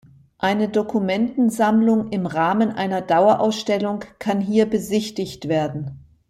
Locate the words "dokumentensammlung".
0.67-2.09